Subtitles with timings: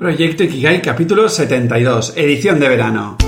[0.00, 3.18] Proyecto Ikigai capítulo 72, edición de verano.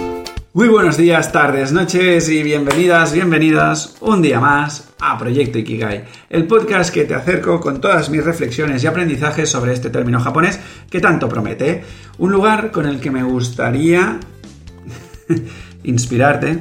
[0.55, 6.47] Muy buenos días, tardes, noches y bienvenidas, bienvenidas un día más a Proyecto Ikigai, el
[6.47, 11.01] podcast que te acerco con todas mis reflexiones y aprendizajes sobre este término japonés que
[11.01, 11.85] tanto promete.
[12.17, 14.19] Un lugar con el que me gustaría
[15.83, 16.59] inspirarte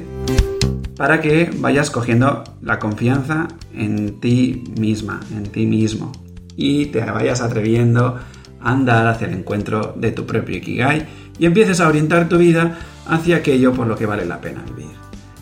[0.94, 6.12] para que vayas cogiendo la confianza en ti misma, en ti mismo
[6.54, 8.18] y te vayas atreviendo
[8.62, 11.06] andar hacia el encuentro de tu propio Ikigai
[11.38, 14.92] y empieces a orientar tu vida hacia aquello por lo que vale la pena vivir.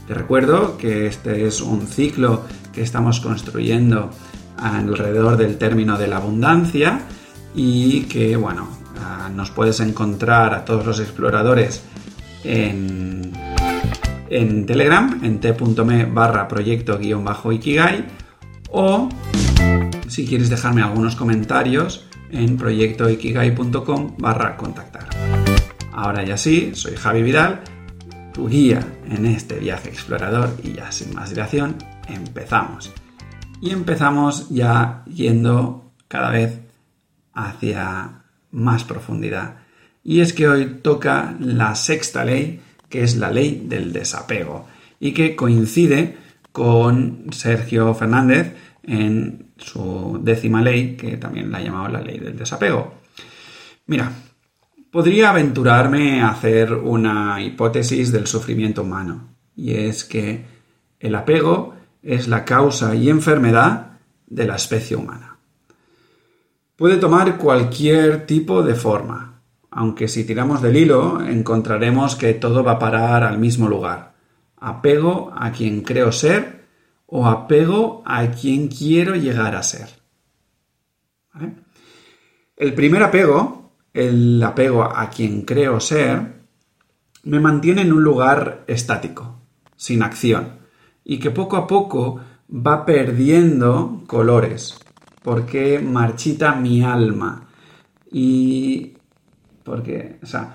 [0.06, 4.10] Te recuerdo que este es un ciclo que estamos construyendo
[4.56, 7.02] alrededor del término de la abundancia
[7.54, 8.68] y que, bueno,
[8.98, 11.82] ah, nos puedes encontrar a todos los exploradores
[12.44, 13.32] en,
[14.30, 18.06] en Telegram, en t.me barra proyecto guion bajo Ikigai
[18.70, 19.08] o
[20.08, 25.08] si quieres dejarme algunos comentarios en proyectoikigai.com barra contactar.
[25.92, 27.60] Ahora ya sí, soy Javi Vidal,
[28.32, 31.76] tu guía en este viaje explorador y ya sin más dilación,
[32.08, 32.92] empezamos.
[33.60, 36.60] Y empezamos ya yendo cada vez
[37.34, 39.56] hacia más profundidad.
[40.02, 44.66] Y es que hoy toca la sexta ley, que es la ley del desapego,
[44.98, 46.16] y que coincide
[46.52, 52.36] con Sergio Fernández en su décima ley, que también la ha llamado la ley del
[52.36, 52.94] desapego.
[53.86, 54.12] Mira,
[54.90, 60.44] podría aventurarme a hacer una hipótesis del sufrimiento humano, y es que
[60.98, 65.38] el apego es la causa y enfermedad de la especie humana.
[66.76, 72.72] Puede tomar cualquier tipo de forma, aunque si tiramos del hilo encontraremos que todo va
[72.72, 74.14] a parar al mismo lugar.
[74.56, 76.59] Apego a quien creo ser
[77.10, 79.88] o apego a quien quiero llegar a ser.
[82.56, 86.40] El primer apego, el apego a quien creo ser,
[87.24, 89.40] me mantiene en un lugar estático,
[89.76, 90.60] sin acción,
[91.04, 94.78] y que poco a poco va perdiendo colores,
[95.22, 97.48] porque marchita mi alma.
[98.12, 98.94] Y
[99.64, 100.54] porque, o sea,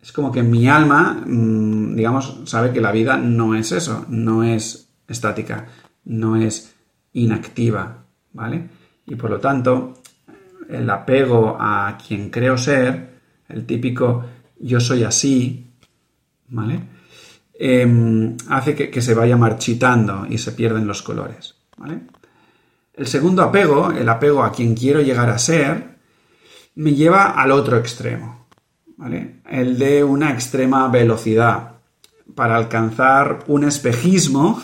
[0.00, 4.42] es como que mi alma, mm, digamos, sabe que la vida no es eso, no
[4.42, 5.68] es estática,
[6.04, 6.74] no es
[7.12, 8.68] inactiva, ¿vale?
[9.06, 9.94] Y por lo tanto,
[10.68, 14.24] el apego a quien creo ser, el típico
[14.58, 15.66] yo soy así,
[16.48, 16.80] ¿vale?
[17.54, 22.00] Em, hace que, que, se vaya marchitando y se pierden los colores, ¿vale?
[22.94, 25.96] El segundo apego, el apego a quien quiero llegar a ser,
[26.74, 28.46] me lleva al otro extremo,
[28.96, 29.40] ¿vale?
[29.48, 31.72] El de una extrema velocidad
[32.34, 34.62] para alcanzar un espejismo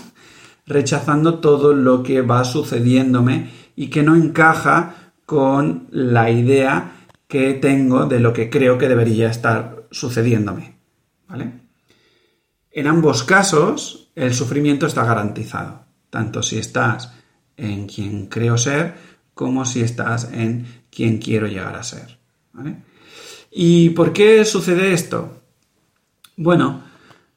[0.69, 8.07] rechazando todo lo que va sucediéndome y que no encaja con la idea que tengo
[8.07, 10.79] de lo que creo que debería estar sucediéndome.
[11.29, 11.53] ¿Vale?
[12.71, 17.13] En ambos casos, el sufrimiento está garantizado, tanto si estás
[17.57, 18.95] en quien creo ser
[19.35, 22.19] como si estás en quien quiero llegar a ser.
[22.53, 22.77] ¿vale?
[23.51, 25.43] ¿Y por qué sucede esto?
[26.37, 26.83] Bueno,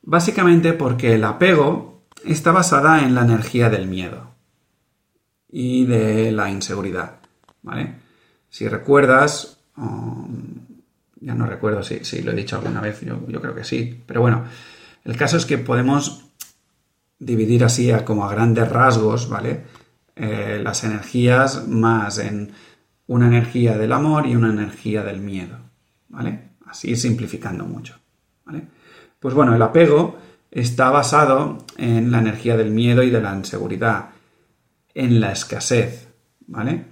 [0.02, 1.91] básicamente porque el apego
[2.26, 4.32] está basada en la energía del miedo
[5.50, 7.16] y de la inseguridad.
[7.62, 7.96] ¿vale?
[8.50, 9.58] Si recuerdas,
[11.20, 14.44] ya no recuerdo si, lo he dicho alguna vez, yo, creo que sí, pero bueno,
[15.04, 16.26] el caso es que podemos
[17.20, 19.64] dividir así como a grandes rasgos, ¿vale?
[20.16, 22.52] Eh, las energías más en
[23.08, 25.58] una energía del amor y una energía del miedo,
[26.10, 26.50] ¿vale?
[26.66, 27.96] Así simplificando mucho,
[28.46, 28.68] ¿vale?
[29.20, 30.18] Pues bueno, el apego
[30.52, 34.10] está basado en la energía del miedo y de la inseguridad,
[34.94, 36.10] en la escasez,
[36.48, 36.86] ¿vale?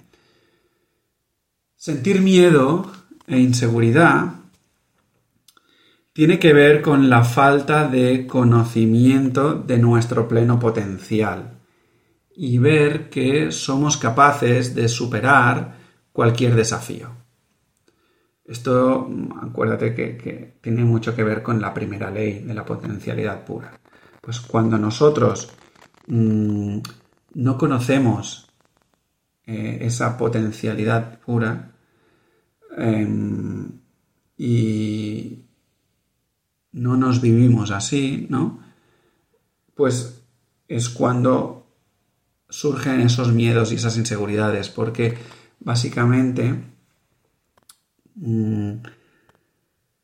[1.76, 2.92] Sentir miedo
[3.28, 4.34] e inseguridad
[6.14, 11.60] tiene que ver con la falta de conocimiento de nuestro pleno potencial
[12.36, 15.78] y ver que somos capaces de superar
[16.12, 17.19] cualquier desafío.
[18.50, 19.08] Esto,
[19.44, 23.80] acuérdate que, tiene mucho que ver con la primera ley de la potencialidad pura.
[24.22, 25.52] Pues cuando nosotros
[26.08, 26.80] mm,
[27.36, 28.50] no conocemos
[29.46, 31.74] eh, esa potencialidad pura
[32.76, 33.70] em,
[34.36, 35.46] y
[36.72, 38.62] no nos vivimos así, ¿no?
[39.76, 40.24] Pues
[40.68, 41.68] es cuando
[42.50, 45.16] surgen esos miedos y esas inseguridades, porque
[45.60, 46.69] básicamente
[48.22, 48.82] Mm,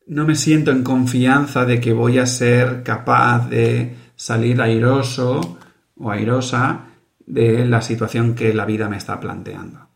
[0.06, 5.58] no me siento en confianza de que voy a ser capaz de salir airoso
[5.98, 6.86] o airosa
[7.26, 9.86] de la situación que la vida me está planteando.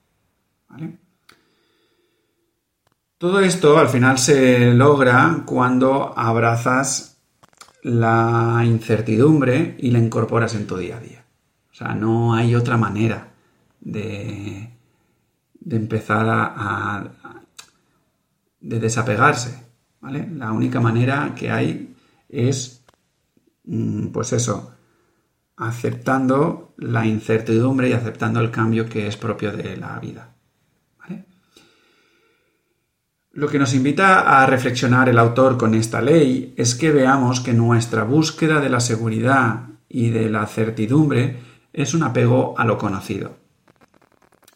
[3.16, 7.18] Todo esto al final se logra cuando abrazas
[7.82, 11.24] la incertidumbre y la incorporas en tu día a día.
[11.70, 13.28] O sea, no hay otra manera
[13.80, 14.70] de,
[15.60, 17.12] de empezar a,
[18.60, 19.64] de desapegarse.
[20.00, 20.28] ¿vale?
[20.34, 21.94] La única manera que hay
[22.28, 22.84] es,
[23.64, 24.74] mm, pues eso,
[25.56, 30.34] aceptando la incertidumbre y aceptando el cambio que es propio de la vida.
[33.32, 37.52] Lo que nos invita a reflexionar el autor con esta ley es que veamos que
[37.52, 41.38] nuestra búsqueda de la seguridad y de la certidumbre
[41.72, 43.36] es un apego a lo conocido.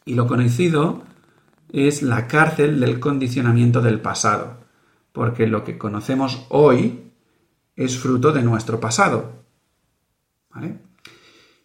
[0.05, 1.05] Y lo conocido
[1.75, 4.65] es la cárcel del condicionamiento del pasado,
[5.13, 7.11] porque lo que conocemos hoy
[7.77, 9.45] es fruto de nuestro pasado.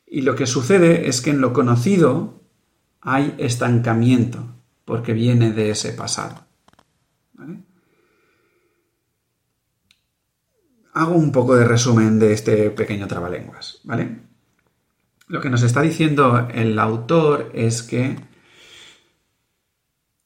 [0.07, 2.41] Y lo que sucede es que en lo conocido
[3.01, 4.43] hay estancamiento,
[4.85, 6.45] porque viene de ese pasado.
[10.93, 14.21] Hago un poco de resumen de este pequeño trabalenguas, ¿vale?
[15.27, 18.17] Lo que nos está diciendo el autor es que,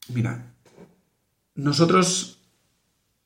[0.08, 0.54] mira,
[1.54, 2.38] nosotros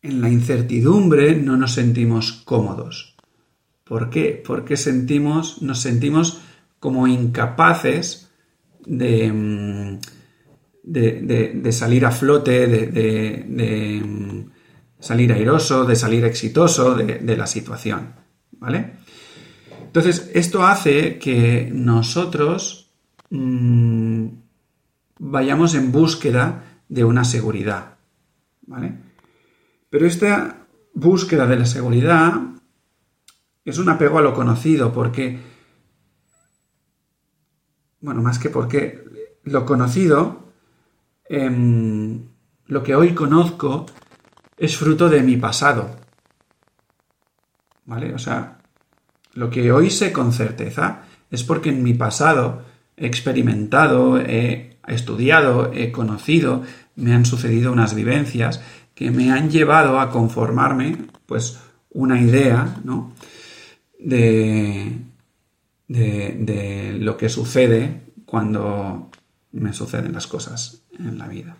[0.03, 3.17] en la incertidumbre no nos sentimos cómodos.
[3.85, 4.43] ¿Por qué?
[4.47, 6.41] Porque sentimos, nos sentimos
[6.79, 8.31] como incapaces
[8.85, 9.99] de, mm,
[10.83, 14.51] de, salir a flote, de, mm,
[15.01, 18.15] salir airoso, de salir exitoso de, la situación.
[18.53, 18.93] ¿Vale?
[19.87, 22.91] Entonces, esto hace que nosotros
[23.31, 24.27] mm,
[25.19, 27.97] vayamos en búsqueda de una seguridad.
[28.63, 28.95] ¿Vale?
[29.91, 32.35] Pero esta búsqueda de la seguridad
[33.65, 35.39] es un apego a lo conocido, porque,
[38.01, 39.05] bueno, más que porque
[39.45, 40.49] lo conocido
[41.29, 42.23] Em,
[42.67, 43.87] lo que hoy conozco
[44.57, 45.97] es fruto de mi pasado.
[47.85, 48.15] ¿Vale?
[48.15, 48.59] O sea,
[49.35, 52.63] lo que hoy sé con certeza es porque en mi pasado
[52.97, 56.63] he experimentado, he estudiado, he conocido,
[56.97, 58.61] me han sucedido unas vivencias
[58.95, 60.97] que me han llevado a conformarme,
[61.27, 63.13] pues, una idea, ¿no?
[63.99, 64.99] De
[66.99, 69.11] lo que sucede cuando
[69.53, 71.57] me suceden las cosas en la vida.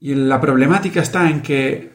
[0.00, 1.94] Y la problemática está en que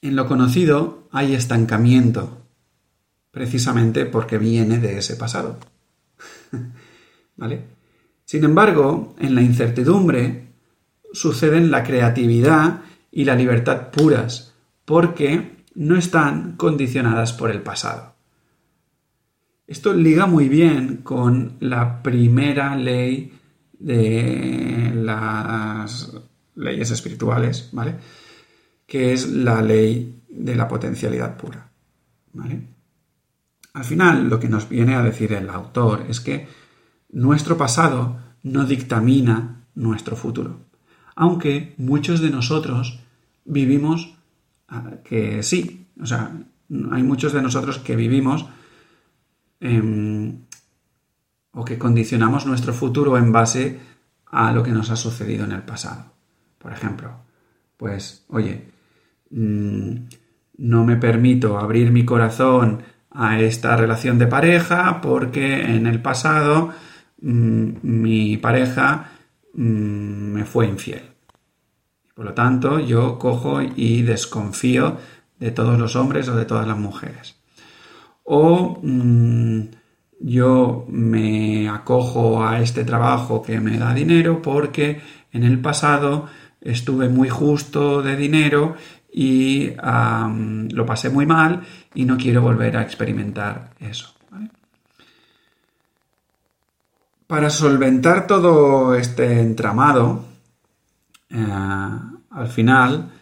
[0.00, 2.46] en lo conocido hay estancamiento,
[3.30, 5.58] precisamente porque viene de ese pasado.
[7.38, 7.62] ¿Vale?
[8.26, 10.48] Sin embargo, en la incertidumbre
[11.12, 14.52] suceden la creatividad y la libertad puras,
[14.84, 18.14] porque no están condicionadas por el pasado.
[19.66, 23.32] Esto liga muy bien con la primera ley
[23.78, 26.12] de las
[26.56, 27.94] leyes espirituales, ¿vale?
[28.86, 31.70] Que es la ley de la potencialidad pura,
[32.32, 32.60] ¿vale?
[33.74, 36.48] Al final, lo que nos viene a decir el autor es que
[37.10, 40.60] nuestro pasado no dictamina nuestro futuro,
[41.14, 43.00] aunque muchos de nosotros
[43.44, 44.14] vivimos
[44.68, 46.32] ah, que sí, o sea,
[46.90, 48.46] hay muchos de nosotros que vivimos
[49.60, 50.46] Em,
[51.52, 53.80] o que condicionamos nuestro futuro en base
[54.26, 56.12] a lo que nos ha sucedido en el pasado.
[56.58, 57.10] Por ejemplo,
[57.76, 58.70] pues, oye,
[59.30, 59.94] mm,
[60.58, 66.70] no me permito abrir mi corazón a esta relación de pareja porque en el pasado
[67.20, 69.10] mi pareja
[69.54, 71.02] mm, me fue infiel.
[72.14, 74.96] Por lo tanto, yo cojo y desconfío
[75.38, 77.38] de todos los hombres o de todas las mujeres
[78.30, 79.60] o mm,
[80.20, 85.00] yo me acojo a este trabajo que me da dinero porque
[85.32, 86.26] en el pasado
[86.60, 88.76] estuve muy justo de dinero
[89.10, 89.70] y
[90.70, 91.62] lo pasé muy mal
[91.94, 94.17] y no quiero volver a experimentar eso.
[97.28, 100.24] Para solventar todo este entramado,
[101.28, 101.36] eh,
[102.30, 103.12] al final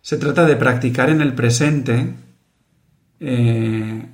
[0.00, 2.14] se trata de practicar en el presente
[3.18, 4.08] eh,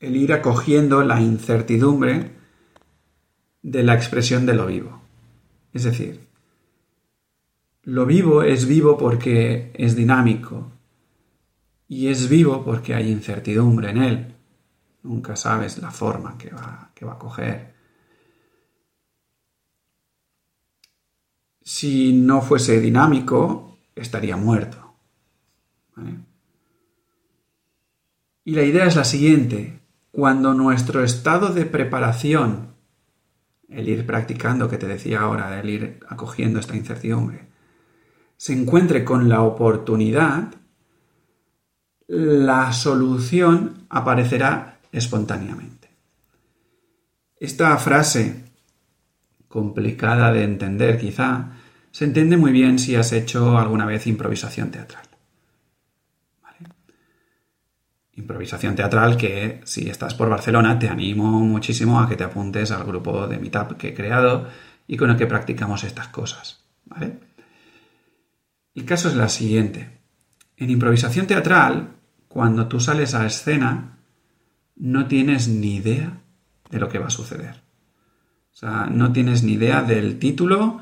[0.00, 2.32] el ir acogiendo la incertidumbre
[3.62, 5.00] de la expresión de lo vivo.
[5.72, 6.26] Es decir,
[7.84, 10.72] lo vivo es vivo porque es dinámico
[11.86, 14.34] y es vivo porque hay incertidumbre en él.
[15.04, 17.75] Nunca sabes la forma que va, que va a coger.
[21.66, 24.94] Si no fuese dinámico, estaría muerto.
[28.44, 29.80] Y la idea es la siguiente
[30.12, 32.76] cuando nuestro estado de preparación
[33.68, 37.48] el ir practicando que te decía ahora, el ir acogiendo esta incertidumbre,
[38.36, 40.54] se encuentre con la oportunidad,
[42.06, 45.90] la solución aparecerá espontáneamente.
[47.40, 48.45] Esta frase,
[49.48, 51.52] complicada de entender quizá,
[51.90, 55.04] se entiende muy bien si has hecho alguna vez improvisación teatral.
[58.14, 62.84] Improvisación teatral que si estás por Barcelona te animo muchísimo a que te apuntes al
[62.84, 64.48] grupo de Meetup que he creado
[64.86, 66.64] y con el que practicamos estas cosas.
[68.74, 70.00] El caso es la siguiente.
[70.56, 71.96] En improvisación teatral,
[72.28, 73.98] cuando tú sales a escena,
[74.76, 76.20] no tienes ni idea
[76.70, 77.65] de lo que va a suceder.
[78.56, 80.80] O sea, no tienes ni idea del título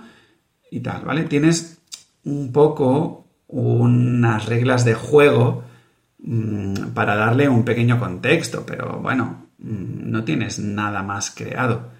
[0.71, 1.25] y tal, ¿vale?
[1.25, 1.81] Tienes
[2.23, 5.65] un poco unas reglas de juego
[6.19, 11.91] mm, para darle un pequeño contexto, pero bueno, mm, no tienes nada más creado.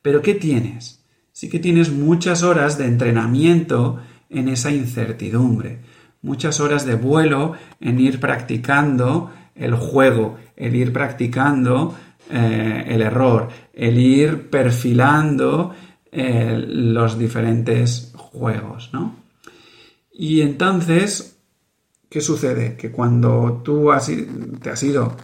[0.00, 1.04] Pero ¿qué tienes?
[1.30, 4.00] Sí que tienes muchas horas de entrenamiento
[4.30, 5.80] en esa incertidumbre,
[6.22, 11.94] muchas horas de vuelo en ir practicando el juego, el ir practicando
[12.30, 15.74] eh, el error, el ir perfilando
[16.10, 19.16] eh, los diferentes juegos, ¿no?
[20.12, 21.38] Y entonces,
[22.08, 22.76] ¿qué sucede?
[22.76, 23.90] Que cuando tú
[24.60, 25.16] te has ido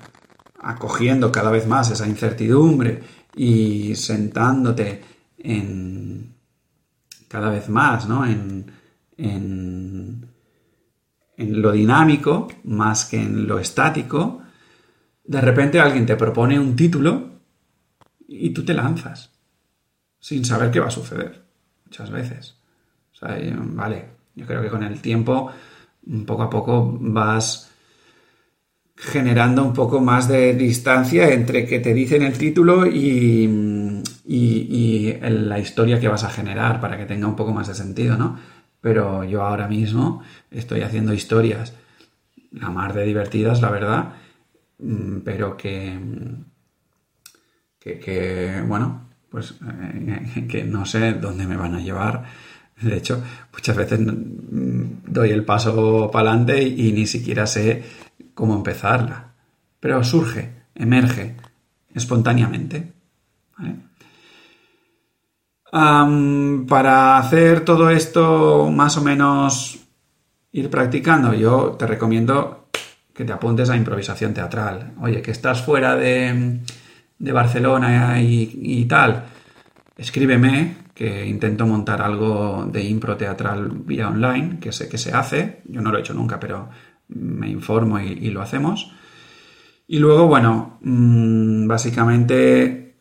[0.60, 3.02] acogiendo cada vez más esa incertidumbre
[3.36, 5.02] y sentándote
[5.38, 6.34] en
[7.28, 8.24] cada vez más, ¿no?
[8.26, 8.72] En,
[9.16, 10.26] en,
[11.36, 14.42] lo dinámico más que en lo estático,
[15.28, 17.30] de repente alguien te propone un título
[18.26, 19.30] y tú te lanzas
[20.18, 21.44] sin saber qué va a suceder
[21.84, 22.56] muchas veces.
[23.12, 25.52] O sea, vale, yo creo que con el tiempo,
[26.26, 27.70] poco a poco vas
[28.96, 35.20] generando un poco más de distancia entre que te dicen el título y, y, y,
[35.20, 38.36] la historia que vas a generar para que tenga un poco más de sentido, ¿no?
[38.80, 41.74] pero yo ahora mismo estoy haciendo historias
[42.50, 44.27] la mar de divertidas, la verdad, mm,
[45.24, 45.98] pero que,
[47.80, 52.24] que, bueno, pues eh, que no sé dónde me van a llevar.
[52.80, 57.82] De hecho, muchas veces mm, doy el paso para adelante y ni siquiera sé
[58.34, 59.32] cómo empezarla.
[59.80, 61.36] Pero surge, emerge
[61.94, 62.92] espontáneamente.
[65.70, 69.78] para hacer todo esto más o menos
[70.52, 72.67] ir practicando, yo te recomiendo
[73.18, 74.92] que te apuntes a improvisación teatral.
[75.00, 76.60] Oye, que estás fuera de,
[77.18, 79.24] Barcelona y, tal,
[79.96, 85.62] escríbeme, que intento montar algo de impro teatral vía online, que sé que se hace.
[85.64, 86.68] Yo no lo he hecho nunca, pero
[87.08, 88.92] me informo y, y lo hacemos.
[89.88, 93.00] Y luego, bueno, mm, básicamente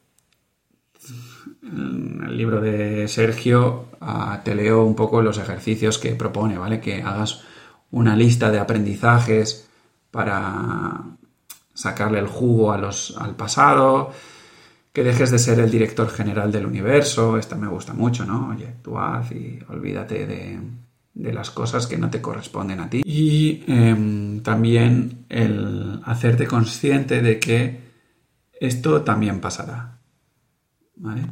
[1.61, 6.79] en el libro de Sergio ah, te leo un poco los ejercicios que propone, ¿vale?
[6.79, 7.43] Que hagas
[7.91, 9.66] una lista de aprendizajes
[10.17, 10.99] para
[11.75, 14.11] sacarle el jugo a los, al pasado,
[14.91, 18.49] que dejes de ser el director general del universo, esta me gusta mucho, ¿no?
[18.49, 23.03] Oye, tú haz y olvídate de, las cosas que no te corresponden a ti.
[23.05, 27.79] Y em, también el hacerte consciente de que
[28.59, 29.99] esto también pasará,
[30.95, 31.27] ¿vale?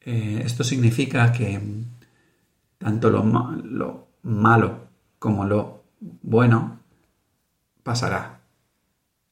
[0.00, 1.60] Eh, esto significa que
[2.78, 3.22] tanto lo,
[4.24, 4.88] malo
[5.20, 6.76] como lo bueno
[7.86, 8.40] pasará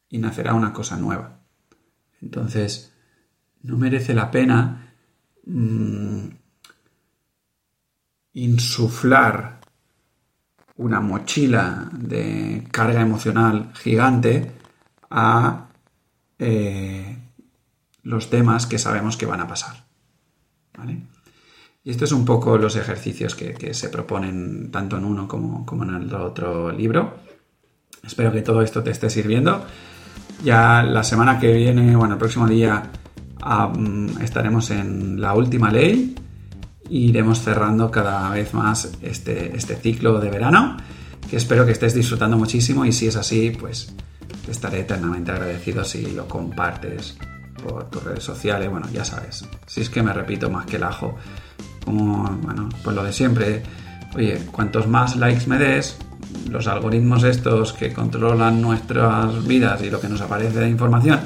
[0.09, 1.41] y nacerá una cosa nueva.
[2.23, 2.93] Entonces,
[3.63, 4.95] no merece la pena
[5.45, 6.27] mm,
[8.35, 9.59] insuflar
[10.77, 14.53] una mochila de carga emocional gigante
[15.11, 15.67] a
[16.39, 17.19] eh,
[18.05, 19.85] los temas que sabemos que van a pasar.
[21.83, 25.95] Y estos son un poco los ejercicios que, se proponen tanto en uno como, en
[25.95, 27.24] el otro libro.
[28.07, 29.65] Espero que todo esto te esté sirviendo.
[30.43, 32.91] Ya la semana que viene, bueno, el próximo día
[34.21, 36.15] estaremos en la última ley
[36.91, 40.77] iremos cerrando cada vez más este, este ciclo de verano,
[41.29, 43.95] que espero que estés disfrutando muchísimo y si es así, pues
[44.45, 47.17] te estaré eternamente agradecido si lo compartes
[47.63, 49.47] por tus redes sociales, bueno, ya sabes.
[49.67, 51.17] Si es que me repito más que el ajo.
[51.85, 53.63] Como, bueno, pues lo de siempre.
[54.15, 55.97] Oye, cuantos más likes me des,
[56.51, 61.21] los algoritmos estos que controlan nuestras vidas y lo que nos aparece de información,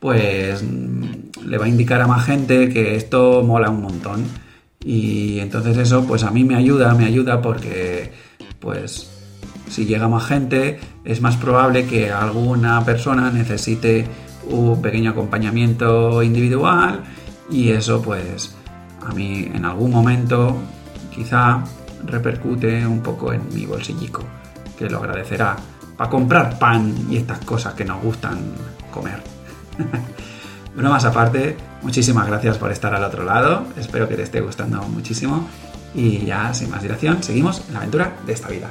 [0.00, 4.24] pues mm, le va a indicar a más gente que esto mola un montón.
[4.84, 8.12] Y entonces eso, pues a mí me ayuda, me ayuda porque,
[8.58, 9.10] pues,
[9.68, 14.06] si llega más gente, es más probable que alguna persona necesite
[14.50, 17.02] un pequeño acompañamiento individual
[17.50, 18.54] y eso pues
[19.06, 20.56] a mí en algún momento
[21.14, 21.64] quizá
[22.04, 24.24] repercute un poco en mi bolsillico,
[24.82, 25.56] que lo agradecerá
[25.96, 28.38] para comprar pan y estas cosas que nos gustan
[28.90, 29.22] comer.
[30.76, 35.48] más aparte, muchísimas gracias por estar al otro lado, espero que te esté gustando muchísimo
[35.94, 38.70] y ya sin más dilación, seguimos en la aventura de esta vida.